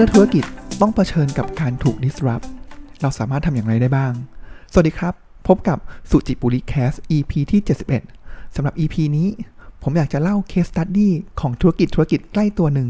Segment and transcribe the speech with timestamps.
[0.00, 0.44] มื่อธุรกิจ
[0.80, 2.46] ต้องเผชิญกับการถูก disrupt
[3.00, 4.12] เราสามารถทำอย่างไรได้บ้าง
[4.72, 5.14] สวัสดีครับ
[5.48, 5.78] พบกับ
[6.10, 7.60] สุจิปุริแคส EP ที่
[8.06, 9.28] 71สำหรับ EP นี้
[9.82, 12.88] ผมอยากจะเล่า case study ของธุรกิจธุรกิจใกล้ตัวหนึ่ง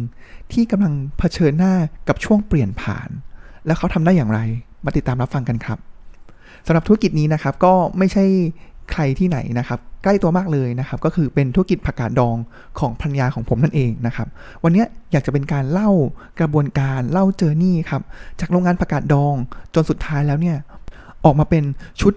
[0.52, 1.74] ที่กำลังเผชิญหน้า
[2.08, 3.08] กับช่วงเปลี่ยนผ่าน
[3.66, 4.40] แล้วเขาทำได้อย่างไร
[4.84, 5.78] มาติดตามรับฟังกันครับ
[6.66, 8.24] สำหรับธุรกิจนี้นะครับก็ไม่ใช่
[8.92, 12.36] ใครที่ไหนนะครับใกล้ตัวมากเลยนะครับก็คือเป็นธุรกิจผักกาดดอง
[12.78, 14.28] ของพันยาของผมนั่นเองนะครับ
[14.64, 15.90] วันนี้อยากจะเป็นการเล่า
[16.40, 18.02] กระบวนการเล่าเจอร์นี่ครับ
[18.40, 19.34] จากโรงงานผักกาดดอง
[19.74, 20.56] จนสุดท้ายแล้วเนี่ย
[21.24, 21.64] ออกมาเป็น
[22.00, 22.12] ชุด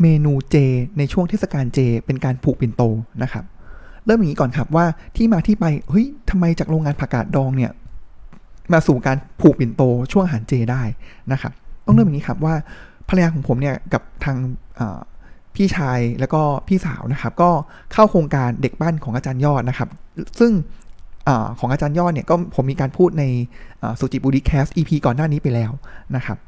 [0.00, 0.56] เมนูเจ
[0.98, 2.82] ในช่วงเทศกาลเจ เป็นการผูกปิ่นโต
[3.22, 3.44] นะครับ
[4.06, 4.86] เริ่มอย่างนี้ก่อนครับว่า
[5.16, 7.72] ที่มาที่ไปเฮ้ยทำไมจากโรงงานผักกาดดองเนี่ย
[8.72, 10.82] มาสู่การผูกปิ่นโตช่วงอาหารเจได้
[11.32, 11.52] นะครับ
[11.86, 12.54] ต้องเริ่มอย่างนี้ครับว่า
[13.08, 14.36] ภรรยาของผมเนี่ยกับทาง
[15.56, 17.50] พี่ชายแล้วก็พี่สาวนะครับ ก็
[17.92, 19.88] เข้าโครงการเด็กบ้านของอาจารย์ยอดนะครับ
[20.38, 20.52] ซึ่ง
[21.28, 23.24] อของอาจารย์ยอดเนี่ยก็ผมมีการพูดใน
[24.00, 25.72] สุจิปุลิ Cast EP ก่อนหน้านี้ไปแล้ว
[26.16, 26.38] นะครับ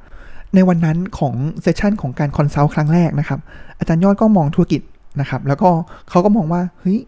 [0.55, 3.41] ในวันนั้นของ session ของการ consult ครั้งแรกนะครับ
[3.79, 4.83] อาจารย์ยอดก็มองธุรกิจ
[5.21, 5.71] นะครับ แล้วก็
[6.11, 6.99] เขาก็มองว่าเฮ้ย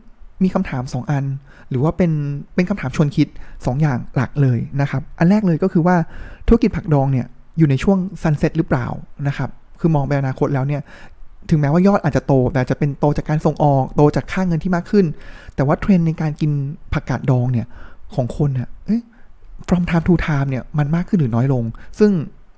[0.42, 1.24] มีคำถาม 2 อัน
[1.70, 2.12] หรือว่าเป็น
[2.54, 5.96] เป็นคำถามชวนคิด 2 อย่างหลักเลยนะครับ อันแรกเลยก็คือว่า
[6.46, 7.26] ธุรกิจผักดองเนี่ย
[7.58, 8.86] อยู่ในช่วง sunset หรือเปล่า
[9.28, 10.82] นะครับ คือมองไปอนาคตแล้วเนี่ย
[11.48, 15.06] ถึงแม้ว่ายอดอาจจะโต แต่จะเป็นโตจากการส่งออก โตจากค่าเงินที่มากขึ้น
[15.54, 16.50] แต่ว่าเทรนด์ในการกิน
[16.92, 17.66] ผักกาดดองเนี่ย
[18.14, 18.68] ของคนเนี่ย
[19.68, 21.64] from time to time เนี่ยมันมากขึ้นหรือน้อยลง
[21.98, 22.10] ซึ่ง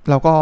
[0.08, 0.34] เราก็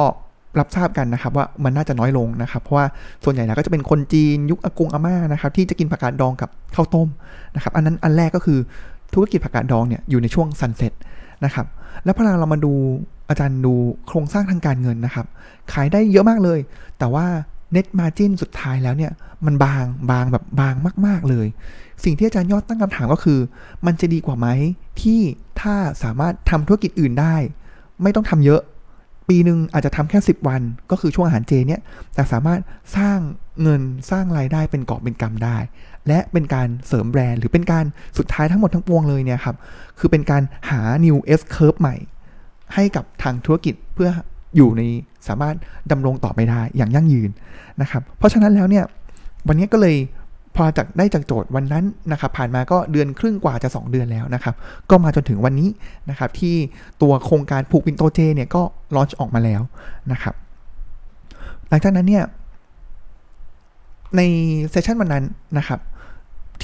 [0.59, 2.87] รับทราบกันนะครับว่ามันน่าจะน้อยลงนะครับ เพราะว่า
[3.25, 7.09] ส่วนใหญ่แล้วก็จะเป็นคนจีนยุคอากงอาม่านะครับที่จะกินผักกาดดองกับข้าวต้ม
[7.55, 8.59] นะครับ อันนั้นอันแรกก็คือ
[9.15, 10.93] ธุรกิจผักกาดดองเนี่ยอยู่ในช่วง sunset
[11.45, 11.67] นะครับ
[12.05, 12.73] แล้วพอเรามาดู
[13.29, 13.75] อาจารย์ดู
[14.07, 15.27] โครงสร้างทางการเงินนะครับ
[15.73, 16.59] ขายได้เยอะมากเลย
[16.99, 17.27] แต่ว่า
[17.75, 19.13] net margin สุดท้ายแล้วเนี่ย
[19.47, 20.75] มันบางบางแบบบาง
[21.07, 21.47] มาก ๆ เลย
[22.05, 23.39] สิ่งที่อาจารย์ยอดตั้งคำถามก็คือ
[23.87, 24.47] มันจะดีกว่าไหม
[25.01, 25.21] ที่
[25.61, 27.35] ถ้าสามารถทำธุรกิจอื่นได้
[28.03, 28.61] ไม่ต้องทำเยอะ
[29.29, 31.81] ปีหนึ่งอาจจะทำแค่ 10 วัน ก็คือช่วงอาหารเจเนี่ย
[32.15, 32.61] แต่สามารถ
[32.97, 33.19] สร้าง
[33.63, 35.57] เงินสร้างรายได้เป็นกอบเป็นกำได้
[36.09, 37.85] และเป็นการเสริมแบรนด์หรือเป็นการ
[38.19, 39.57] สุดท้ายทั้งหมดทั้งปวงเลยเนี่ยครับ
[39.99, 41.97] คือเป็นการหา new S curve ใหม่
[42.75, 44.11] ให้กับทางธุรกิจเพื่อ
[44.57, 44.83] อยู่ใน
[45.29, 45.57] สามารถ
[45.91, 47.31] ดำรงต่อไปได้อย่างยั่งยืน
[47.81, 48.85] นะครับ เพราะฉะนั้นแล้วเนี่ย
[49.49, 49.97] วันนี้ก็เลย
[50.57, 54.55] พอจากได้จากโจทย์วันนั้นนะครับผ่านมาก็เดือนครึ่งกว่าจะ 2 เดือนแล้วนะครับ
[54.91, 55.69] ก็มาจนถึงวันนี้
[56.11, 56.57] นะครับที่
[57.03, 58.63] ตัวโครงการผูกปินโตเจเนี่ยก็
[58.95, 59.63] ลอนช์ออกมาแล้ว
[60.13, 60.35] นะครับ
[61.69, 62.25] หลังจากนั้นเนี่ย
[64.17, 64.21] ใน
[64.71, 65.25] session วันนั้น
[65.59, 65.81] นะครับ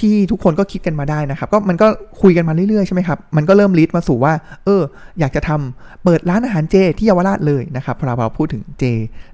[0.01, 1.87] ที่ทุกคนก็คิดกันมาได้นะครับ ก็มันก็
[2.23, 4.33] คุยกันมาเรื่อยๆใช่ไหมครับ มันก็เริ่ม lead มาสู่ว่า
[4.65, 4.83] เออ
[5.19, 8.85] อยากจะทำเปิดร้านอาหารเจที่เยาวราชเลยนะครับพอเราพูดถึงเจ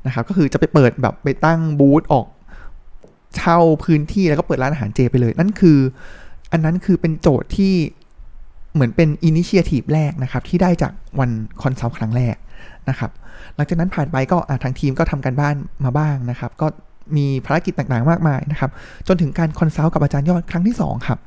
[0.07, 2.27] นะครับ ก็คือจะไปเปิดแบบไปตั้งบูธออก
[3.37, 5.79] เช่าพื้นที่แล้วก็เปิดร้านอาหารเจไปเลย นั่นคือ
[6.53, 7.75] อันนั้นคือเป็นโจทย์ที่
[8.75, 11.31] เหมือนเป็น initiative แรกนะครับ ที่ได้จากวัน
[11.63, 12.37] consult ครั้งแรก
[12.89, 13.11] นะครับ
[13.55, 16.67] หลังจากนั้นผ่านไปก็ทางทีมก็ทำการบ้านมาบ้างนะครับ ก็
[17.17, 18.71] มีภารกิจต่างๆ มากมายนะครับ
[19.09, 21.19] จนถึงการ consult กับอาจารย์ยอดครั้งที่ 2 ครับ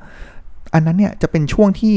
[0.74, 1.94] อันนั้นเนี่ยจะเป็นช่วงที่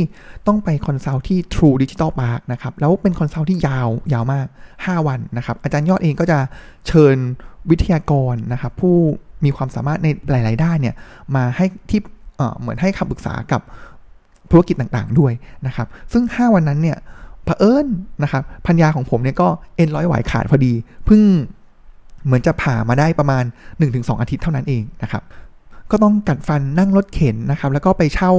[0.48, 4.48] ต้องไป consult ที่ True Digital Park นะครับ แล้วเป็น consult ที่ยาวยาวมาก
[4.78, 6.38] 5 วันนะครับ อาจารย์ยอดเองก็จะ
[6.88, 7.16] เชิญ
[7.70, 8.96] วิทยากรนะครับ ผู้
[9.46, 10.96] มีความสามารถในหลาย ๆ ด้านเนี่ย
[11.36, 12.00] มาให้ที่
[12.60, 13.62] เหมือนให้คำปรึกษากับ
[14.52, 15.34] ธุรกิจต่างๆ ด้วย
[15.68, 16.98] นะครับ ซึ่ง 5 วันนั้นเนี่ย
[17.46, 17.88] เผอิญ
[18.24, 20.74] นะครับพัญญาของผมเนี่ยก็เอ็นร้อยไหวขาดพอดี
[21.06, 21.22] เพิ่ง
[22.26, 23.44] เหมือนจะผ่ามาได้ประมาณ
[23.82, 25.24] 1-2 อาทิตย์เท่านั้นเองนะครับ
[25.92, 28.34] ก็ต้องกัดฟันนั่งรถเข็นนะครับ แล้วก็ไปเช่า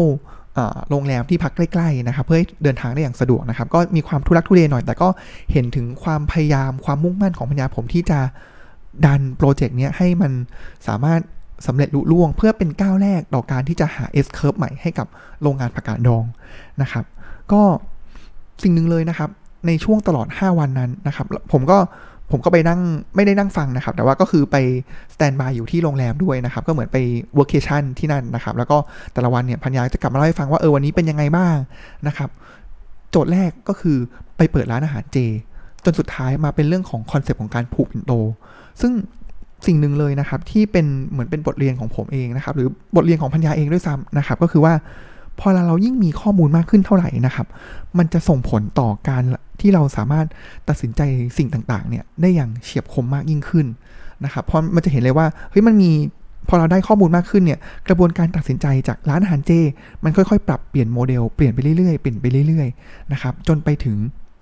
[0.91, 5.09] โรงแรมที่พักใกล้ๆนะครับ เพื่อให้เดินทางได้อย่างสะดวกนะครับ ก็มีความทุรักทุเลหน่อย แต่ก็
[5.53, 8.21] เห็นถึงความพยายามความมุ่งมั่นของพญาผมที่จะ
[9.07, 10.33] ดันโปรเจกต์นี้ให้มัน
[10.87, 11.21] สามารถ
[11.67, 15.07] สำเร็จลุล่วง เพื่อเป็นก้าวแรกต่อการที่จะหา S curve ใหม่ให้กับ
[15.43, 16.25] โรงงานผักกาดดอง
[16.83, 17.05] นะครับ
[17.53, 17.63] ก็
[18.63, 19.31] สิ่งหนึ่งเลยนะครับ
[19.67, 21.79] ในช่วงตลอด 5 วันนั้นนะครับ ผมก็
[22.31, 22.81] ผมก็ไปนั่ง
[23.17, 24.57] ไม่ได้นั่งฟังนะครับ แต่ว่าก็คือไป
[25.15, 26.97] standby อยู่ที่โรงแรมด้วยนะครับ ก็เหมือนไป
[27.35, 28.77] workation ที่นั่นนะครับ แล้วก็
[29.13, 31.57] แต่ละวันเนี่ยพันยาจะกลับมาเล่าให้ฟังว่าเออวันนี้เป็นยังไงบ้าง
[32.07, 32.31] นะครับ
[33.11, 33.97] โจทย์แรกก็คือ
[34.37, 35.19] ไปเปิดร้านอาหารเจ
[35.85, 38.13] จนสุดท้ายมาเป็นเรื่องของคอนเซปต์ของการผูกปิ่นโต
[38.81, 38.93] ซึ่ง
[39.67, 44.75] สิ่งหนึ่งเลยนะครับที่เป็นเหมือนเป็นบทเรียนของผมเองนะครับ หรือบทเรียนของพันยาเองด้วยซ้ำนะครับ ก็คือว่า
[45.41, 47.47] พอเรายิ่งมีข้อมูลมากขึ้นเท่าไหร่นะครับ
[47.99, 49.25] มันจะส่งผลต่อการ
[49.63, 50.27] ที่เราสามารถ
[50.69, 51.01] ตัดสินใจ
[51.39, 53.67] สิ่งต่างๆเนี่ยได้อย่างเฉียบคมมากยิ่งขึ้น
[54.25, 55.91] นะครับเพราะมันจะเห็นเลยว่าเฮ้ยมันมี
[56.49, 57.59] พอเราได้ข้อมูลมากขึ้นเนี่ย
[57.89, 59.53] กระบวนการตัดสินใจจากร้านอาหารเจ
[60.05, 63.97] มันค่อยๆ ปรับเปลี่ยนโมเดลเปลี่ยนไปเรื่อยๆเปลี่ยนไปเรื่อยๆนะครับจนไปถึง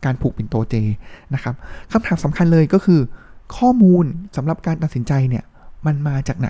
[0.05, 0.75] การผูกปิ่นโตเจ
[1.35, 1.55] นะครับ
[1.93, 3.01] คำถามสำคัญเลยก็คือ
[3.57, 4.05] ข้อมูล
[4.37, 5.45] สำหรับการตัดสินใจเนี่ย
[5.87, 6.49] มันมาจากไหน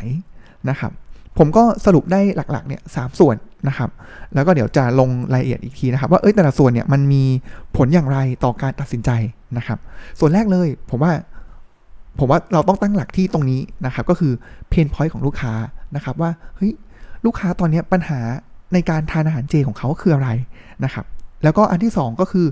[0.68, 0.92] นะครับ
[1.38, 3.36] ผมก็สรุปได้หลักๆเนี่ยสส่วน
[3.68, 3.90] นะครับ
[4.34, 7.24] แล้วก็เดี๋ยวจะลงรายละเอียดอีกทีนะครับ ว่าเอ้ยแต่ละส่วนเนี่ยมันมี
[7.76, 9.10] ผลอย่างไรต่อการตัดสินใจ
[9.56, 9.78] นะครับ
[10.18, 11.12] ส่วนแรกเลยผมว่า
[12.18, 14.32] ผมว่าเราต้องตั้งหลักที่ตรงนี้นะครับ ก็คือ
[14.70, 15.52] เพนพอยต์ของลูกค้า
[15.96, 16.72] นะครับ ว่าเฮ้ย
[17.24, 18.20] ลูกค้าตอนนี้ปัญหา
[18.72, 20.28] ในการทานอาหารเจของเขาคืออะไร
[20.84, 21.04] นะครับ
[21.44, 22.46] แล้วก็อันที่ 2 ก็คือ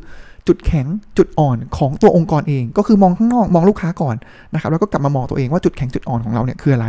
[0.48, 0.86] จุดแข็ง
[1.18, 4.16] จุดอ่อนของตัวองค์กรเอง ก็คือมองข้างนอกมองลูกค้าก่อน
[4.54, 6.86] นะครับ แล้วก็กลับมามองตัวเองว่าจุดแข็งจุดอ่อนของเราเนี่ยคืออะไร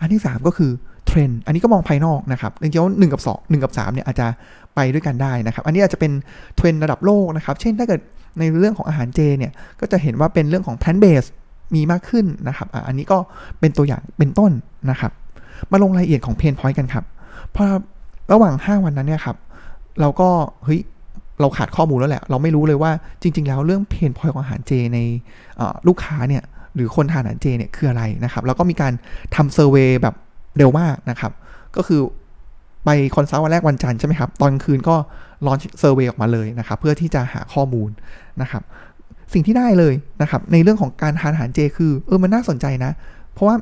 [0.00, 0.70] อันที่ 3 ก็คือ
[1.10, 4.26] เทรนด์อันนี้ก็มองภายนอกนะครับจริงๆว่าหนึ่งกับ2 1กับ3เนี่ยอาจจะ
[4.74, 6.12] ไปด้วยกันได้นะครับ อันนี้อาจจะเป็น
[6.56, 8.00] เทรนด์ระดับโลกนะครับ เช่นถ้าเกิด
[8.38, 11.30] ในเรื่องของอาหารเจเนี่ยก็จะเห็นว่าเป็นเรื่องของ plant based
[11.74, 13.18] มีมากขึ้นนะครับอันนี้ก็
[13.60, 14.52] เป็นตัวอย่างเป็นต้น
[14.90, 15.12] นะครับ
[15.70, 17.04] มาลงรายละเอียดของ pain point กันครับ
[17.54, 17.64] พอ
[18.32, 19.36] ระหว่าง 5 วันนั้นเนี่ยครับ
[20.00, 20.28] เราก็
[20.64, 20.80] เฮ้ย
[21.40, 22.90] เราขาดข้อมูลแล้วแหละ เราไม่รู้เลยว่า
[23.22, 24.98] จริง ๆ แล้วเรื่อง pain point ของอาหารเจใน
[25.86, 26.42] ลูกค้าเนี่ย
[26.74, 28.92] หรือคนทานอาหารเจเนี่ยคืออะไรนะครับ แล้วก็มีการ
[29.34, 30.14] ทำ survey แบบ
[30.56, 31.32] เร็วมากนะครับ
[31.76, 32.00] ก็คือ
[32.84, 34.96] ไป consult วันแรกวันจันทร์ใช่ไหมครับ ตอนคืนก็
[35.46, 37.90] launch survey ออกมาเลยนะครับ เพื่อที่จะหาข้อมูล
[38.42, 38.62] นะครับ
[39.32, 42.92] สิ่งที่ได้เลยนะครับ ในเรื่องของการทานอาหารเจ คือเออมันน่าสนใจนะ
[43.32, 43.56] เพราะว่า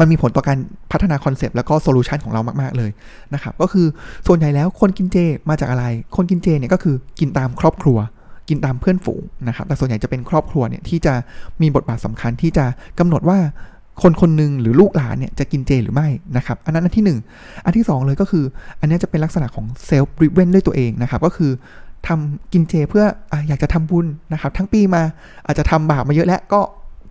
[0.00, 0.58] มันมีผลต่อการ
[0.92, 2.90] พัฒนาคอนเซปต์แล้วก็ solution ของเรามาก ๆ เลย
[3.34, 3.86] นะครับ ก็คือ
[4.26, 5.16] ส่วนใหญ่แล้วคนกินเจ
[5.48, 5.84] มาจากอะไร
[6.16, 7.98] คนกินเจเนี่ยก็คือกินตามครอบครัว
[8.48, 11.14] กินตามเพื่อนฝูงนะครับ แต่ส่วนใหญ่จะเป็นครอบครัวเนี่ยที่จะ
[11.62, 12.64] มีบทบาทสำคัญที่จะ
[12.98, 13.38] กำหนดว่า
[14.02, 18.44] คนคนหนึ่งหรือลูกหลานเนี่ยจะกินเจหรือไม่นะครับ อันนั้นอันที่ 1 อันที่ 2 เลยก็คือ
[18.80, 21.50] อันนี้จะเป็นลักษณะของ self-driven ด้วยตัวเองนะครับ ก็คือ
[22.08, 25.02] ทำกินเจเพื่อออยากจะทำบุญนะครับ ทั้งปีมา
[25.46, 26.60] อาจจะทำบาปมาเยอะแล้วก็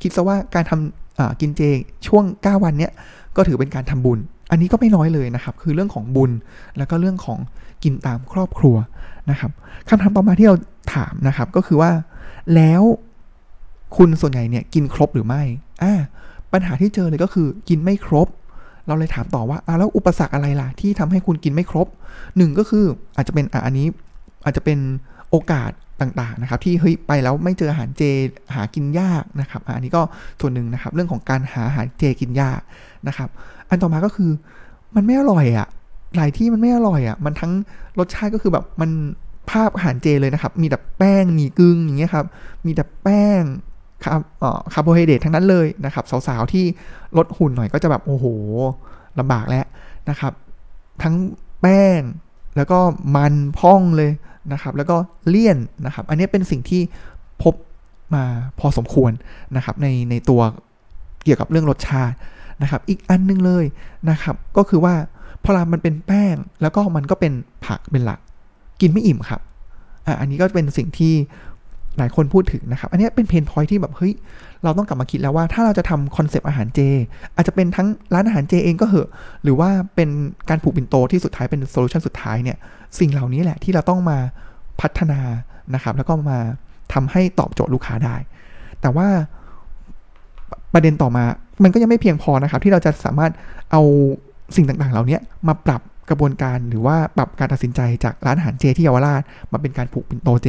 [0.02, 1.62] คิดซะว่าการทำกินเจ
[2.08, 2.92] ช่วง 9 วันเนี้ย
[3.36, 4.20] ก็ถือเป็นการทำบุญ
[4.52, 6.32] อันนี้ก็ไม่น้อยเลยนะครับ คือเรื่องของบุญ
[6.78, 7.40] แล้วก็เรื่องของ
[7.84, 8.76] กินตามครอบครัว
[9.32, 9.52] นะครับ
[9.90, 10.56] คำถามต่อมาที่เรา
[10.94, 11.92] ถามนะครับก็คือว่า
[12.56, 12.84] แล้ว
[13.98, 15.42] คุณส่วนใหญ่เนี่ยกินครบหรือไม่
[15.84, 15.94] อ่า
[16.54, 18.28] ปัญหาที่เจอเลยก็คือกินไม่ครบ
[18.88, 21.88] เราเลยถามต่อว่าอ่าแล้วอุปสรรคอะไรล่ะที่ทำให้คุณกินไม่ครบ
[22.38, 22.86] หนึ่งก็คือ
[23.18, 23.88] อาจจะเป็นอ่าอันนี้
[24.46, 24.80] อาจจะเป็น
[25.30, 28.02] โอกาสต่างๆนะครับที่เฮ้ยไปแล้วไม่เจออาหารเจ
[28.56, 30.02] หากินยากนะครับอันนี้ก็
[30.40, 32.60] ส่วนหนึ่งนะครับเรื่องของการหาอาหารเจกินยาก
[33.08, 33.30] นะครับ
[33.70, 34.32] อันต่อมาก็คือ
[34.96, 35.68] มันไม่อร่อยอะ่ะ
[36.16, 37.52] หลายที่มันไม่อร่อยอะ่ะมันทั้ง
[38.00, 38.92] รสชาติก็คือแบบมัน
[39.50, 42.26] ภาพอาหารเจเลยนะครับ มีแต่แป้งหมี่กึงอย่างเงี้ยครับ
[42.66, 43.42] มีแต่แป้ง
[44.04, 44.26] คาร์
[44.74, 46.66] คาร์โบไฮเดรตทั้งนั้นเลยนะครับ สาวๆ ที่
[47.18, 48.26] ลดหุ่นหน่อยก็จะแบบโอ้โห
[49.20, 49.66] ลำบากแล้ว
[50.10, 50.34] นะครับ
[51.04, 51.16] ทั้ง
[51.62, 52.02] แป้ง
[52.56, 52.80] แล้วก็
[53.16, 54.12] มันพ่องเลย
[54.54, 54.98] นะครับ แล้วก็
[55.30, 56.82] เลี่ยนนะครับ อันนี้เป็นสิ่งที่
[57.44, 57.54] พบ
[58.16, 58.24] มา
[58.60, 59.12] พอสมควร
[59.56, 60.42] นะครับ ในในตัว
[61.24, 62.16] เกี่ยวกับเรื่องรสชาติ
[62.62, 63.66] นะครับ อีกอันนึงเลย
[64.10, 64.96] นะครับ ก็คือว่า
[65.44, 67.34] พอมันเป็นแป้งแล้วก็มันก็เป็น
[67.66, 68.20] ผักเป็นหลัก
[68.82, 69.42] กินไม่อิ่มครับ
[70.06, 71.14] อะอันนี้ก็เป็นสิ่งที่
[72.00, 74.14] หลายคนพูดถึงนะครับ อันนี้เป็นเพนพอยที่แบบเฮ้ย
[74.64, 76.80] เราต้องกลับมาคิดแล้วว่าถ้าเราจะทำคอนเซปต์อาหารเจ
[77.36, 79.10] อาจจะเป็นทั้งร้านอาหารเจเองก็เหอะ
[79.44, 80.10] หรือว่าเป็น
[80.50, 82.58] การผูกปิ่นโตที่สุดท้ายเป็น solution สุดท้ายเนี่ย
[83.00, 84.18] สิ่งเหล่านี้แหละที่เราต้องมา
[84.82, 85.20] พัฒนา
[85.76, 86.40] นะครับ แล้วก็มา
[86.94, 88.16] ทำให้ตอบโจทย์ลูกค้าได้
[88.82, 89.08] แต่ว่า
[90.74, 91.24] ประเด็นต่อมา
[91.64, 93.32] มันก็ยังไม่เพียงพอนะครับ ที่เราจะสามารถ
[93.72, 93.82] เอา
[94.56, 95.18] สิ่งต่างๆ เหล่านี้
[95.48, 99.22] มาปรับ กระบวนการหรือว่าปรับการตัดสินใจจากร้านอาหารเจที่เยาวราช
[99.52, 100.48] มาเป็นการผูกปิ่นโตเจ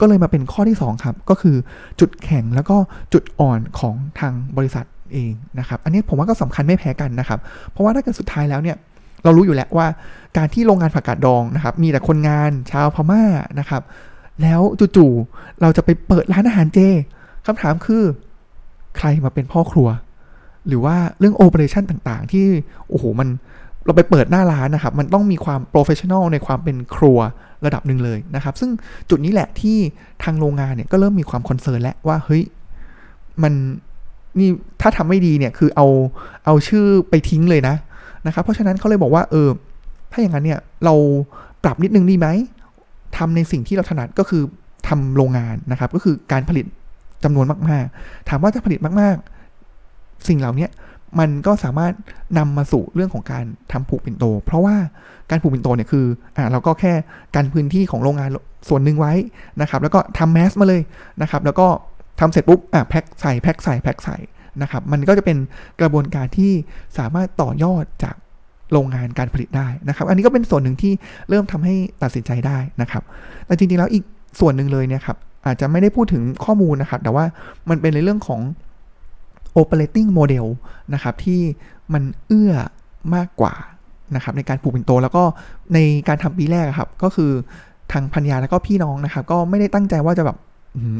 [0.00, 1.56] ก็เลยมาเป็นข้อที่ 2 ครับ ก็คือ
[2.00, 2.76] จุดแข็งแล้วก็
[3.12, 7.38] จุดอ่อนของทางบริษัทเองนะครับ อันนี้ผมว่าก็สำคัญไม่แพ้กันนะครับ
[7.70, 8.76] เพราะว่าถ้าเกิดสุดท้ายแล้วเนี่ย
[9.24, 9.86] เรารู้อยู่แล้วว่า
[10.36, 13.22] การที่โรงงานผักกาดดองนะครับมีแต่คนงานชาวพม่า
[13.58, 13.82] นะครับ
[14.42, 14.60] แล้ว
[14.96, 16.78] จู่ๆเราจะไปเปิดร้านอาหารเจ
[17.46, 18.02] คำถามคือ
[18.98, 19.88] ใครมาเป็นพ่อครัว
[20.68, 22.46] หรือว่าเรื่อง operation ต่างๆ ที่
[22.88, 23.28] โอ้โหมัน
[23.86, 27.18] เราไปเปิดหน้าร้านนะครับ มันต้องมีความ professional ในความเป็นครัว
[27.66, 28.70] ระดับหนึ่งเลยนะครับ ซึ่ง
[29.10, 29.78] จุดนี้แหละที่
[30.24, 32.42] ทางโรงงานเนี่ยก็เริ่มมีความคอนเซิร์นแล้วว่าเฮ้ย
[33.42, 33.52] มัน
[34.38, 34.48] นี่
[34.80, 35.86] ถ้าทำไม่ดีเนี่ยคือเอา
[36.44, 37.74] เอาชื่อไปทิ้งเลยนะ
[38.26, 39.48] นะครับ เพราะฉะนั้นเขาเลยบอกว่าเออ
[40.12, 40.94] ถ้าอย่างนั้นเนี่ยเรา
[41.64, 42.28] ปรับนิดนึงดีไหม
[43.16, 44.42] ทำในสิ่งที่เราถนัดก็คือ
[44.88, 46.66] ทำโรงงานนะครับ ก็คือการผลิต
[47.24, 49.16] จำนวนมาก ๆ ถามว่าจะผลิตมาก
[49.70, 50.68] ๆ สิ่งเหล่านี้
[51.18, 51.92] มันก็สามารถ
[52.38, 54.76] นำมาสู่เรื่องของการทำผูกปิ่นโต เพราะว่า
[55.30, 56.92] การผูกปิ่นโตเนี่ยคืออ่าเราก็แค่
[57.34, 58.30] การพื้นที่ของโรงงาน
[58.68, 59.12] ส่วนหนึ่งไว้
[59.60, 60.82] นะครับ แล้วก็ทำแมสมาเลย
[61.22, 61.66] นะครับ แล้วก็
[62.20, 64.16] ทำเสร็จปุ๊บอ่าแพ็คใส่แพ็คใส่แพ็คใส่
[64.62, 65.38] นะครับ มันก็จะเป็น
[65.80, 66.52] กระบวนการที่
[66.98, 68.14] สามารถต่อยอดจาก
[68.72, 70.92] โรงงานการผลิตได้นะครับ อันนี้ก็เป็นส่วนหนึ่งที่
[71.28, 73.02] เริ่มทำให้ตัดสินใจได้นะครับ
[73.46, 74.04] แต่จริงๆแล้วอีก
[74.40, 75.16] ส่วนหนึ่งเลยเนี่ยครับ
[75.46, 77.24] อาจจะไม่ได้พูดถึงข้อมูลนะครับ แต่ว่า
[77.70, 78.40] มันเป็นในเรื่องของ
[79.60, 80.46] operating model
[80.94, 81.40] นะครับที่
[81.92, 82.52] มันเอื้อ
[83.14, 83.54] มากกว่า
[84.14, 85.24] นะครับในการผูกปิ่นโตแล้วก็
[85.74, 85.78] ใน
[86.08, 87.30] การทำปีแรกครับก็คือ
[87.92, 90.38] ทางพันยาแล้วก็พี่น้องนะครับก็ไม่ได้ตั้งใจว่าจะแบบ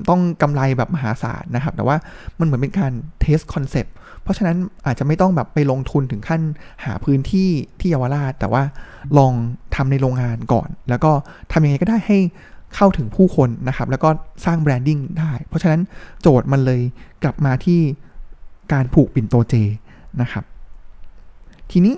[0.08, 1.96] ต้องกำไรแบบมหาศาลนะครับ แต่ว่า
[2.38, 4.56] มันเหมือนเป็นการ test concept เพราะฉะนั้น
[4.86, 6.40] อาจจะไม่ต้องแบบไปลงทุนถึงขั้น
[6.84, 7.48] หาพื้นที่
[7.80, 8.62] ที่เยาวราช แต่ว่า
[9.18, 9.32] ลอง
[9.74, 11.12] ทำในโรงงานก่อน แล้วก็
[11.52, 12.18] ทำยังไงก็ได้ให้
[12.74, 14.08] เข้าถึงผู้คนนะครับ แล้วก็
[14.44, 15.80] สร้าง branding ได้ เพราะฉะนั้น
[16.22, 16.80] โจทย์มันเลย
[17.22, 17.80] กลับมาที่
[18.72, 19.54] การผูกปิ่นโตเจ
[20.20, 20.44] นะครับ
[21.70, 21.94] ทีนี้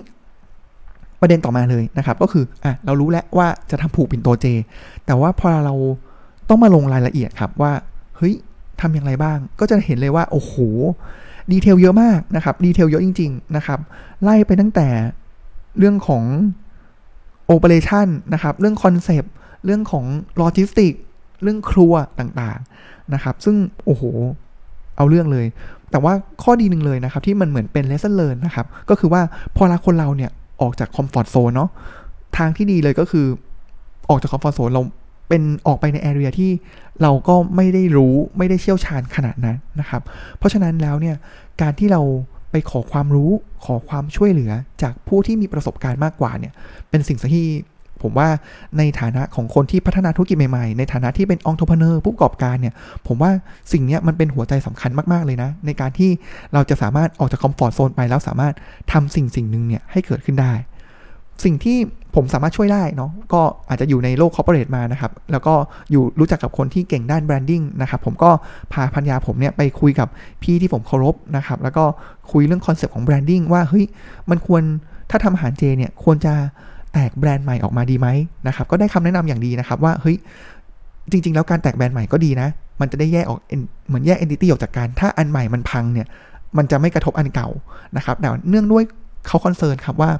[1.21, 4.45] ประเด็นต่อมาเลยนะครับก็คืออะเรารู้แล้วว่าจะทำผูกปิ่นโตเจ
[5.05, 5.75] แต่ว่าพอเรา
[6.49, 7.71] ต้องมาลงรายละเอียดครับว่า
[8.17, 8.33] เฮ้ย
[8.81, 10.53] ทำอย่างไรบ้าง ก็จะเห็นเลยว่า โอ้โห
[11.51, 13.79] detail เยอะมากนะครับ detail เยอะจริง ๆ นะครับ
[14.23, 14.87] ไล่ไปตั้งแต่
[15.77, 16.23] เรื่องของ
[17.45, 19.31] operationนะครับ เรื่อง concept
[19.65, 20.05] เรื่องของ
[20.37, 20.93] โลจิสติก
[21.41, 23.55] เรื่องครัวต่างๆ นะครับ ซึ่ง
[23.85, 24.03] โอ้โห
[24.97, 25.45] เอาเรื่องเลย
[25.95, 29.21] แต่ว่าข้อดีหนึ่งเลยนะครับ ที่มันเหมือนเป็น lesson learn นะครับ ก็คือว่า
[29.57, 31.69] พอเราคนเราเนี่ยออกจาก comfort zone เนาะ
[32.37, 33.25] ทางที่ดีเลยก็คือ
[34.09, 34.81] ออกจาก comfort zone เรา
[35.29, 36.51] เป็นออกไปใน area ที่
[37.01, 40.01] เราก็ไม่ได้รู้ไม่ได้เชี่ยวชาญขนาดนั้นนะครับ
[40.37, 41.15] เพราะฉะนั้นแล้วเนี่ย
[41.61, 42.01] การที่เรา
[42.51, 43.29] ไปขอความรู้
[43.65, 46.53] ขอความช่วยเหลือจากผู้ที่มีประสบการณ์มากกว่าเนี่ย
[46.89, 47.47] เป็นสิ่งที่
[48.01, 48.29] ผมว่า
[48.77, 52.73] ในฐานะของคนที่พัฒนาธุรกิจใหม่ๆ ในฐานะที่เป็น entrepreneur ผู้ประกอบการเนี่ย
[53.07, 53.31] ผมว่า
[53.71, 56.09] สิ่งนี้มันเป็นหัวใจสำคัญมากๆเลยนะ ในการที่
[56.53, 58.53] เราจะสามารถออกจาก comfort zone ไปแล้วสามารถ
[58.91, 60.53] ทำสิ่งสิ่งหนึ่งเนี่ยให้เกิดขึ้นได้
[61.43, 61.77] สิ่งที่
[62.15, 65.53] ผมสามารถช่วยได้เนาะก็อาจจะอยู่ในโลก corporate มานะครับ แล้วก็
[65.91, 68.31] อยู่รู้จักกับคนที่เก่งด้าน branding นะครับ ผมก็
[68.73, 70.07] พาภรรยาผมเนี่ยไปคุยกับ
[70.43, 71.83] พี่ที่ผมเคารพนะครับ แล้วก็
[72.31, 73.85] คุยเรื่อง concept ของ branding ว่าเฮ้ย
[74.29, 74.63] มันควร
[75.09, 76.33] ถ้าทำอาหารเจเนี่ยควรจะ
[76.95, 78.07] แตกแบรนด์ใหม่ออกมาดีไหม
[78.47, 80.15] นะครับก็ได้คำแนะนำอย่างดีนะครับว่าเฮ้ย
[81.11, 82.47] จริง ๆ แล้วการแตกแบรนด์ใหม่ก็ดีนะ
[82.81, 83.39] มันจะได้แยกออก
[83.87, 86.07] เหมือนแยก entity ออกจากกัน ถ้าอันใหม่มันพังเนี่ย
[86.57, 87.49] มันจะไม่กระทบอันเก่า
[87.97, 88.83] นะครับแต่เนื่องด้วย
[89.27, 90.11] เขา concern ครับว่า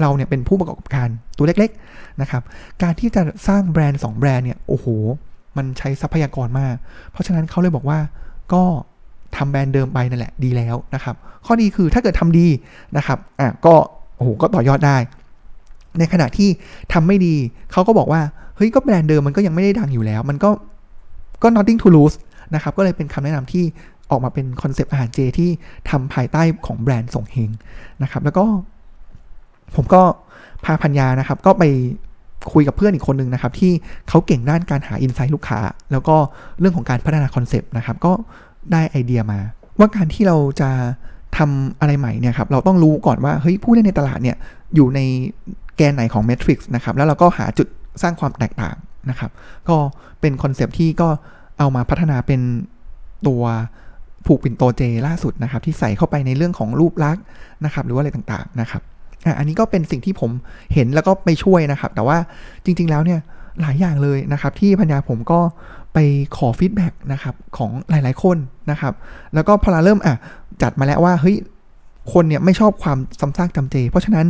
[0.00, 2.42] เราเนี่ยเป็นผู้ประกอบการตัวเล็กๆนะครับ
[2.82, 4.86] การที่จะสร้างแบรนด์ 2 แบรนด์เนี่ยโอ้โห
[5.56, 6.74] มันใช้ทรัพยากรมาก
[7.10, 7.98] เพราะฉะนั้นเขาเลยบอกว่า
[8.52, 8.62] ก็
[9.36, 11.14] ทำแบรนด์เดิมไปนั่นแหละดีแล้วนะครับ
[11.46, 12.46] ข้อดีคือถ้าเกิดทำดี
[12.96, 13.74] นะครับอะก็
[14.16, 14.96] โอ้โหก็ต่อยอดได้
[15.98, 16.48] ในขณะที่
[16.92, 17.34] ทำไม่ดี
[17.72, 18.20] เขาก็บอกว่า
[18.56, 20.50] เฮ้ยก็แบรนด์เดิมมันก็ยังไม่ได้ดังอยู่แล้ว มันก็
[21.42, 22.16] ก็ nothing to lose
[22.54, 23.64] นะครับ ก็เลยเป็นคำแนะนำที่
[24.10, 25.50] ออกมาเป็น concept อาหารเจที่
[25.90, 27.50] ทำภายใต้ของแบรนด์ส่งเฮง
[28.02, 28.44] นะครับ แล้วก็
[29.76, 30.02] ผมก็
[30.64, 31.64] พาพัญญานะครับ ก็ไป
[32.52, 33.72] คุยกับเพื่อนอีกคนหนึ่งนะครับ ที่
[34.08, 35.60] เขาเก่งด้านการหาอินไซต์ลูกค้า
[35.92, 36.16] แล้วก็
[36.60, 38.12] เรื่องของการพัฒนาคอนเซปต์นะครับ ก็
[38.72, 39.40] ได้ไอเดียมา
[39.78, 40.70] ว่าการที่เราจะ
[41.40, 44.36] ทำอะไรใหม่เนี่ยครับเราต้องรู้ก่อนว่าเฮ้ยผู้เล่นในตลาดเนี่ย
[44.74, 45.00] อยู่ใน
[45.76, 47.68] แกนไหนของ Matrix นะครับแล้วเราก็หาจุด
[48.02, 48.76] สร้างความแตกต่าง
[49.10, 49.30] นะครับ
[49.68, 49.76] ก็
[50.20, 51.08] เป็นคอนเซปที่ก็
[51.58, 52.40] เอามาพัฒนาเป็น
[53.26, 53.42] ตัว
[54.26, 57.24] ผูกปิ่นโตเจล่าสุดนะครับที่ใส่เข้าไปในเรื่องของรูปลักษณ์
[57.64, 58.82] นะครับหรือว่าอะไรต่างๆนะครับ
[59.38, 60.30] อันนี้ก็เป็นสิ่งที่ผม
[60.74, 62.16] เห็นแล้วก็ไปช่วยนะครับ แต่ว่า
[62.64, 63.20] จริง ๆ แล้วเนี่ย
[63.60, 65.40] หลายอย่างเลยนะครับที่พัญญาผมก็
[65.94, 65.98] ไป
[66.36, 68.36] ขอฟีดแบ็กนะครับของหลายๆคน
[68.70, 68.94] นะครับ
[69.34, 70.14] แล้วก็พอเราเริ่มอะ
[70.62, 71.36] จัดมาแล้วว่าเฮ้ย
[72.12, 74.26] คนเนี่ยไม่ชอบความซ้ำซากจำเจ เพราะฉะนั้น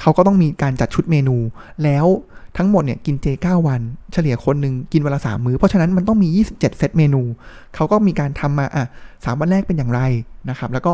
[0.00, 1.36] เขาก็ต้องมีการจัดชุดเมนู
[1.84, 2.06] แล้ว
[2.56, 3.80] ทั้งหมดเนี่ยกินเจ 9 วัน
[4.12, 7.22] เฉลี่ยคนหนึ่งกินเวลาสามมื้อ เพราะฉะนั้นมันต้องมี 27 เซตเมนู
[7.74, 8.84] เขาก็มีการทำมาอะ
[9.24, 10.00] สามวันแรกเป็นอย่างไร
[10.50, 10.92] นะครับ แล้วก็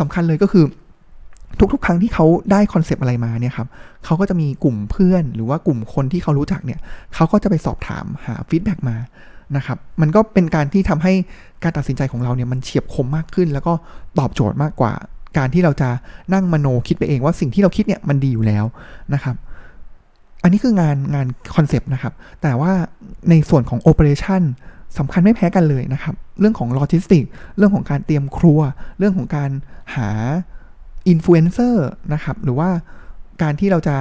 [0.00, 0.64] สำคัญเลยก็คือ
[1.72, 3.68] ทุกๆ ครั้งที่เขาได้ concept อะไรมาเนี่ยครับ
[4.04, 6.80] เขาก็จะมีกลุ่มเพื่อนหรือว่ากลุ่มคนที่เขารู้จักเนี่ย
[7.14, 8.96] เขาก็จะไปสอบถามหา feedback มา
[9.56, 11.12] นะครับมันก็เป็นการที่ทำให้
[11.62, 13.72] การตัดสินใจของเราเนี่ยมันเฉียบคมมากขึ้น แล้วก็
[14.18, 14.92] ตอบโจทย์มากกว่า
[15.38, 15.88] การที่เราจะ
[16.34, 18.64] นั่งมโนคิดไปเองว่าสิ่งที่เราคิดเนี่ยมันดีอยู่แล้ว
[19.14, 19.36] นะครับ
[20.42, 22.72] อันนี้คืองานงาน concept นะครับ แต่ว่า
[23.30, 24.42] ในส่วนของ operation
[24.98, 27.24] สำคัญไม่แพ้กันเลยนะครับ เรื่องของโลจิสติก
[27.56, 28.60] เรื่องของการเตรียมครัว
[28.98, 29.50] เรื่องของการ
[29.94, 30.08] หา
[31.08, 32.70] อินฟลูเอนเซอร์นะครับ หรือว่า
[33.42, 33.96] การที่เราจะ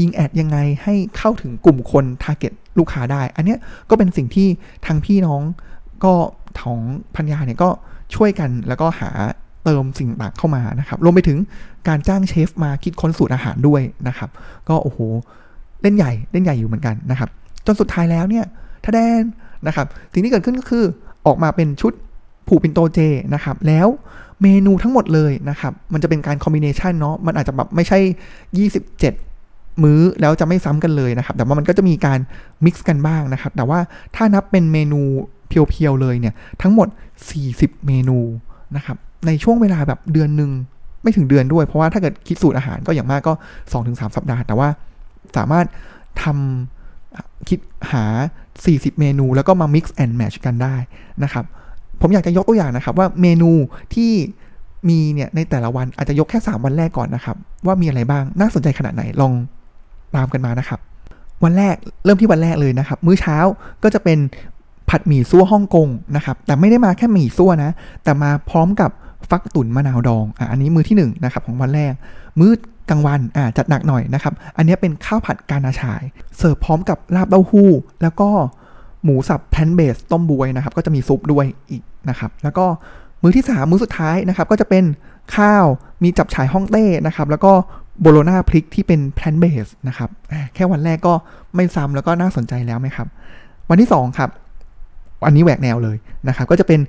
[0.00, 3.56] ยิง ad ยังไงให้เข้าถึงกลุ่มคน target ลูกค้าได้ อันนี้
[3.90, 4.48] ก็เป็นสิ่งที่
[4.86, 5.42] ทางพี่น้อง
[6.04, 6.14] ก็
[6.60, 6.80] ของ
[7.16, 7.70] ภรรยาเนี่ยก็
[8.14, 9.10] ช่วยกันแล้วก็หา
[9.64, 11.38] เติมสิ่งต่างเข้ามานะครับรวมไปถึง
[11.88, 14.30] การจ้างเชฟมาคิดค้นสูตรอาหารด้วยนะครับ
[14.68, 14.98] ก็โอ้โห
[15.82, 17.28] เล่นใหญ่เล่นใหญ่อยู่เหมือนกันนะครับ
[17.66, 18.44] จนสุดท้ายแล้วเนี่ย
[18.84, 19.22] ถ้าแดน
[19.66, 20.84] นะครับ สิ่งที่เกิดขึ้นก็คือ
[21.26, 21.92] ออกมาเป็นชุด
[22.48, 22.98] ผูกปินโตเจ
[23.34, 23.88] นะครับแล้ว
[24.42, 27.98] เมนูทั้งหมดเลยนะครับมันจะเป็นการคอมบิเนชันเนาะมันอาจจะแบบไม่ใช่
[29.10, 32.18] 27 มื้อแล้วจะไม่ซ้ำกันเลยนะครับ แต่ว่ามันก็จะมีการ
[32.64, 33.78] มิกซ์กันบ้างนะครับ แต่ว่า
[34.16, 35.00] ถ้านับเป็นเมนู
[35.48, 36.88] เพียวๆเลยเนี่ยทั้งหมด
[37.36, 38.18] 40 เมนู
[38.76, 40.50] นะครับในช่วงเวลาแบบเดือนหนึ่ง
[41.02, 43.32] ไม่ถึงเดือนด้วย เพราะว่าถ้าเกิดคิดสูตรอาหารก็อย่างมากก็
[43.72, 44.68] 2-3 สัปดาห์ แต่ว่า
[45.36, 45.66] สามารถ
[46.22, 47.60] ทำคิด
[47.92, 48.04] หา
[48.52, 50.76] 40 เมนู แล้วก็มา mix and match กันได้
[51.24, 51.44] นะครับ
[52.06, 53.50] ผมอยากจะยกตัวอย่างนะครับว่าเมนู
[53.94, 54.12] ที่
[54.88, 57.36] มีเนี่ยในแต่ละวันอาจจะยกแค่ 3 วันแรกก่อนนะครับ
[57.66, 59.32] ว่ามีอะไรบ้างน่าสนใจขนาดไหนลอง
[60.14, 60.80] ตามกันมานะครับ
[61.44, 63.36] วันแรกเริ่มที่วันแรกเลยนะครับ มื้อเช้า
[63.82, 64.18] ก็จะเป็น
[64.88, 67.70] ผัดหมี่ซั่วฮ่องกงนะครับแต่ไม่ได้มาแค่หมี่ซั่วนะ
[68.04, 68.90] แต่มาพร้อมกับ
[69.30, 71.92] ฟักตุ๋นมะนาวดองอะอันนี้มื้อที่ 1นะครับของวันแรก
[72.38, 72.52] มื้อ
[72.90, 76.02] กลางวันอ่าจัดหนักหน่อยนะครับ อันนี้เป็นข้าวผัดกาน่าฉ่าย
[76.38, 77.70] เสิร์ฟพร้อมกับลาบเต้าหู้
[78.02, 78.30] แล้วก็
[79.06, 82.66] หมูสับ plant-based ต้มบ๊วยนะครับ ก็จะมีซุปด้วยอีกนะครับ แล้วก็
[83.22, 84.84] มื้อที่ 3 มื้อสุดท้ายนะครับ ก็จะเป็น
[85.36, 85.64] ข้าว
[86.02, 87.52] มีจับฉ่ายฮ่องเต้นะครับ แล้วก็
[88.00, 90.10] โบโลนาพริกที่เป็น plant-based นะครับ
[90.54, 91.14] แค่วันแรกก็
[91.54, 93.06] ไม่ซ้ำแล้วก็น่าสนใจแล้วไหมครับ
[93.70, 94.30] วันที่ 2 ครับ
[95.26, 95.96] อันนี้แหวกแนวเลย
[96.28, 96.80] นะครับ ก็จะเป็น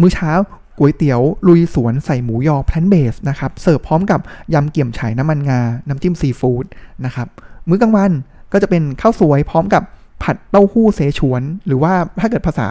[0.00, 0.30] มื้อเช้า
[0.78, 4.20] ก๋วยเตี๋ยวลุยสวนใส่หมูยอแพลนเบสนะครับเสิร์ฟพร้อมกับ
[4.54, 6.64] ยำเกี่ยมฉ่น้ำมันงา น้ำจิ้มซีฟู้ด
[7.04, 7.28] นะครับ
[7.68, 8.12] มื้อกลางวัน
[8.52, 9.82] ก็จะเป็นข้าวสวยพร้อมกับ
[10.22, 12.68] ผัดเต้าหู้เสฉวน หรือว่าถ้าเกิดภาษา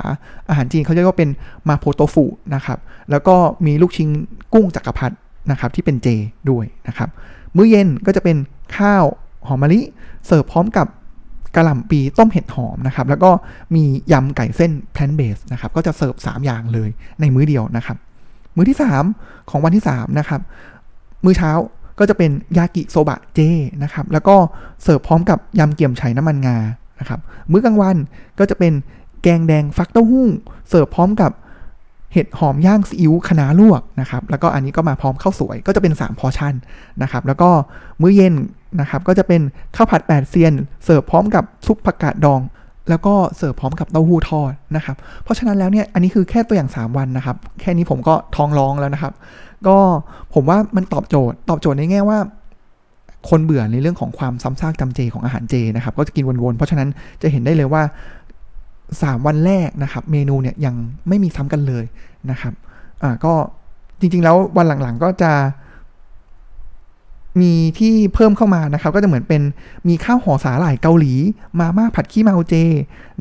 [0.49, 1.29] อาหารจีนเขาเรียกว่าเป็น
[1.67, 2.25] มาโพโตฟุ
[2.55, 2.79] นะครับ
[3.11, 4.09] แล้วก็มีลูกชิ้น
[4.53, 5.15] กุ้งจักรพรรดิ
[5.51, 6.07] นะครับที่เป็นเจ
[6.49, 7.09] ด้วยนะครับ
[7.55, 8.37] มื้อเย็นก็จะเป็น
[8.77, 9.03] ข้าว
[9.47, 9.79] หอมมะลิ
[10.27, 10.87] เสิร์ฟพร้อมกับ
[11.55, 13.31] กระหล่ำปีต้มเห็ดหอมนะครับ แล้วก็
[13.75, 16.89] มียำไก่เส้นแพลนเบสนะครับ ก็จะเสิร์ฟ3อย่างเลย
[17.19, 17.97] ในมื้อเดียวนะครับ
[18.55, 18.77] มื้อที่
[19.13, 20.41] 3 ของวันที่3นะครับ
[21.23, 21.51] มื้อเช้า
[21.99, 23.39] ก็จะเป็นยากิโซบะเจ
[23.83, 24.35] นะครับ แล้วก็
[24.83, 26.57] เสิร์ฟพร้อมกับยำเกี่ยมไฉน้ำมันงา
[26.99, 27.19] นะครับ
[27.51, 27.95] มื้อกลางวัน
[28.39, 28.73] ก็จะเป็น
[29.23, 30.27] แกงแดงฟักเต้าหู้
[30.69, 31.31] เสิร์ฟพร้อมกับ
[32.13, 36.53] เห็ดหอมย่างซีอิ๊วคะน้าลวกนะครับ แล้วก็อันนี้ก็มาพร้อมข้าวสวยก็จะเป็น 3 พอชั่น
[37.01, 37.49] นะครับ แล้วก็
[38.01, 38.33] มื้อเย็น
[38.79, 39.41] นะครับก็จะเป็น
[39.75, 40.53] ข้าวผัดแปดเซียน
[40.85, 42.41] เสิร์ฟพร้อมกับซุปผักกาดดอง
[42.89, 49.13] แล้วก็เสิร์ฟพร้อมกับเต้าหู้ทอดนะครับ เพราะฉะนั้นแล้วเนี่ยอันนี้คือแค่ตัวอย่าง 3 วันนะครับ แค่นี้ผมก็ท้องร้องแล้วนะครับ
[49.67, 49.77] ก็
[50.33, 52.19] ผมว่ามันตอบโจทย์ ตอบโจทย์ในแง่ว่า
[53.29, 56.89] คนเบื่อในเรื่องของความซ้ำซากจำเจของอาหารเจนะครับ ก็จะกินวนๆ เพราะฉะนั้น
[57.21, 57.83] จะเห็นได้เลยว่า
[58.53, 60.75] 3 วันแรกนะครับ เมนูเนี่ยยัง
[61.07, 61.85] ไม่มีซ้ำกันเลย
[62.31, 62.53] นะครับ
[63.03, 63.33] อ่าก็
[63.99, 65.31] จริงๆแล้ววันหลังๆก็จะ
[67.41, 69.41] มีที่เพิ่มเข้ามานะครับ ก็จะเหมือนเป็น
[69.87, 71.13] มีข้าวห่อสาหร่ายเกาหลี
[71.59, 72.55] มาม่าผัดขี้เมาเจ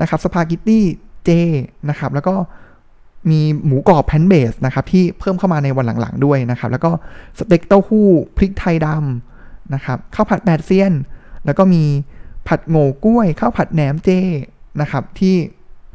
[0.01, 0.85] นะครับสปาเกตตี้
[1.25, 1.31] เจ
[1.89, 2.35] นะครับ แล้วก็
[3.31, 6.91] มีหมูกรอบแพนเบสนะครับที่เพิ่มเข้ามาในวันหลังๆด้วยนะครับ แล้วก็
[7.39, 8.99] สเต็กเต้าหู้พริกไทยดำ
[9.75, 10.93] นะครับข้าวผัดแปดเซียน
[11.45, 11.83] แล้วก็มี
[12.49, 14.11] ผัดโง่กล้วยข้าวผัดแหนมเจ
[14.81, 15.35] นะครับ ที่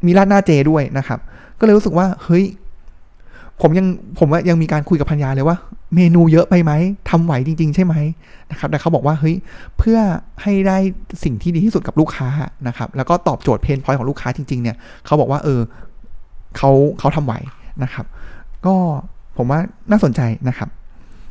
[0.05, 1.19] มีราดหน้าเจด้วยนะครับ
[1.59, 2.45] ก็เลยรู้สึกว่าเฮ้ย
[3.61, 3.85] ผมยัง
[4.19, 5.57] ผมว่ายังมีการคุยกับพัญญาเลยว่า
[5.95, 6.71] เมนูเยอะไปไหม
[7.09, 7.95] ทำไหวจริง ๆ ใช่ไหม
[8.51, 9.35] นะครับ แต่เขาบอกว่าเฮ้ย
[9.77, 9.99] เพื่อ
[10.41, 10.77] ให้ได้
[11.23, 12.27] สิ่งที่ดีที่สุดกับลูกค้า
[12.67, 15.59] นะครับ แล้วก็ตอบโจทย์เพนพอยต์ของลูกค้าจริง ๆ เนี่ยเขาบอกว่าเออ
[16.57, 17.33] เขาเขาทำไหว
[17.83, 18.05] นะครับ
[18.65, 18.75] ก็
[19.37, 19.59] ผมว่า
[19.91, 20.69] น่าสนใจนะครับ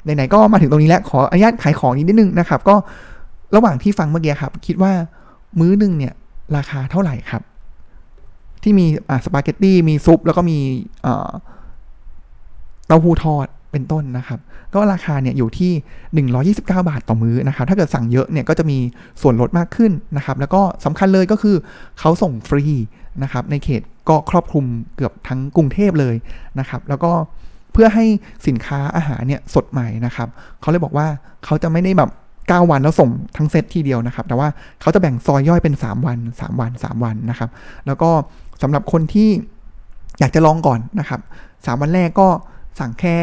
[0.04, 2.76] ไหนๆก็มาถึงตรงนี้แล้ว ขออนุญาตขายของนิดนึงนะครับ ก็
[3.56, 4.92] ระหว่างที่ฟังเมื่อกี้ครับ คิดว่า
[5.60, 6.12] มื้อนึงเนี่ย
[6.56, 7.42] ราคาเท่าไหร่ครับ
[8.62, 10.58] ที่มีอ่าสปาเกตตี้มีซุป แล้วก็มี
[11.06, 11.30] อ่า
[12.86, 14.40] เต้าหู้ทอดเป็นต้นนะครับ
[14.74, 15.72] ก็ราคาเนี่ยอยู่ที่
[16.28, 18.78] 129 บาทต่อมื้อนะครับ ถ้าเกิดสั่งเยอะเนี่ยก็จะมี
[19.22, 21.56] ส่วนลดมากขึ้นนะครับ แล้วก็สำคัญเลยก็คือ
[22.00, 22.64] เขาส่งฟรี
[23.22, 24.64] นะครับ ในเขตก็ครอบคลุม
[24.96, 26.14] เกือบทั้งกรุงเทพเลย
[26.58, 27.12] นะครับ แล้วก็
[27.72, 28.04] เพื่อให้
[28.46, 30.28] สินค้าอาหารเนี่ยสดใหม่นะครับ
[30.60, 31.06] เขาเลยบอกว่า
[31.44, 34.48] เขาจะไม่ได้แบบ9 วันแล้วส่งทั้งเซตทีเดียวนะครับ แต่ว่า
[34.80, 37.50] เขาจะแบ่งซอยย่อยเป็น 3 วัน 3 วัน 3 วันนะครับ
[37.86, 38.10] แล้วก็
[38.62, 39.28] สำหรับคนที่
[40.20, 42.28] อยากจะลองก่อนนะครับ 3 วันแรกก็
[42.78, 43.16] สั่งแค่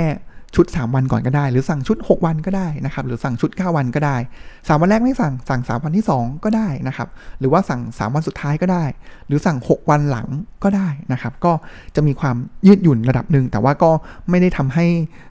[0.55, 4.15] ชุด 3 วันก่อนก็ได้ หรือสั่งชุด 6 วันก็ได้นะครับ หรือสั่งชุด 9 วันก็ได้
[4.47, 7.07] 3 วันแรกไม่สั่งสั่ง 3 วันที่ 2 ก็ได้นะครับ
[7.39, 8.85] หรือว่าสั่ง 3 วันสุดท้ายก็ได้
[9.27, 10.27] หรือสั่ง 6 วันหลัง
[10.63, 11.51] ก็ได้นะครับ ก็
[11.95, 12.35] จะมีความ
[12.67, 13.91] ยืดหยุ่นระดับหนึ่ง แต่ว่าก็
[14.29, 14.85] ไม่ได้ทำให้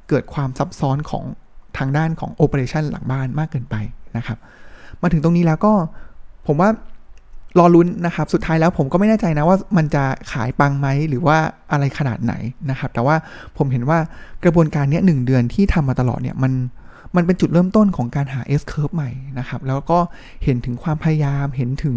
[0.08, 1.24] เกิดความซับซ้อนของ
[1.78, 3.76] ทางด้านของโอเปอเรชันหลังบ้านมากเกินไป
[4.16, 4.38] นะครับ
[5.02, 5.72] มาถึงตรงนี้แล้วก็
[6.46, 6.70] ผมว่า
[7.58, 11.38] รอลุ้นนะครับ สุดท้ายแล้วผมก็ไม่แน่ใจนะว่ามันจะขายปังไหมหรือว่า
[11.72, 12.34] อะไรขนาดไหน
[12.70, 13.16] นะครับ แต่ว่า
[13.56, 13.98] ผมเห็นว่า
[14.44, 16.52] กระบวนการนี้หนึ่งเดือนที่ทำมาตลอดเนี่ยมัน
[17.16, 19.98] มันเป็นจุดเริ่มต้นของการหา S curve ใหม่นะครับ แล้วก็
[20.44, 21.96] เห็นถึงความพยายามเห็นถึง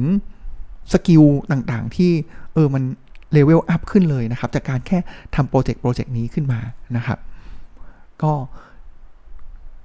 [0.94, 2.12] skill ต่างๆ ที่
[2.54, 2.84] เออมัน
[3.34, 4.98] level up ขึ้นเลยนะครับ จากการแค่
[5.36, 6.60] ทำโปรเจกต์โปรเจกต์นี้ขึ้นมา
[6.96, 7.20] นะครับ
[8.24, 8.34] ก็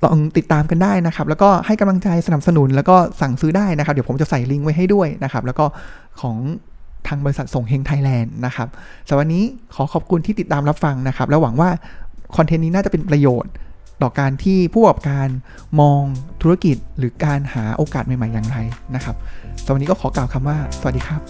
[0.04, 5.64] ลองติดตามกันได้นะครับ แล้วก็ให้กำลังใจสนับสนุนแล้วก็สั่งซื้อได้นะครับ เดี๋ยวผมจะใส่ลิงก์ไว้ให้ด้วยนะครับ แล้วก็
[6.20, 6.36] ของ
[7.08, 8.68] ทางบริษัทส่งเฮงไทยแลนด์นะครับ
[9.08, 11.68] สำหรับวันนี้ขอขอบคุณที่ติดตามรับฟังนะครับ แล้วหวังว่า
[12.36, 13.52] คอนเทนต์นี้น่าจะเป็นประโยชน์
[14.02, 15.28] ต่อการที่ผู้ประกอบการ
[15.80, 16.02] มอง
[16.42, 18.56] ธุรกิจหรือการหาโอกาสใหม่ ๆ อย่างไร
[18.94, 19.16] นะครับ
[19.64, 21.20] สำหรับวันนี้ก็ขอกล่าวคำว่า สวัสดีครับ